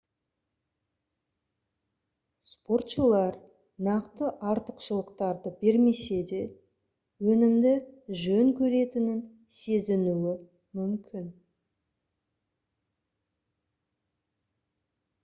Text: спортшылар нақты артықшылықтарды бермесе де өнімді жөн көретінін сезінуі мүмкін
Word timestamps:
спортшылар 2.51 3.33
нақты 3.87 4.29
артықшылықтарды 4.53 5.51
бермесе 5.65 6.17
де 6.31 6.39
өнімді 7.33 7.75
жөн 8.25 8.49
көретінін 8.61 9.21
сезінуі 9.61 10.37
мүмкін 10.81 11.29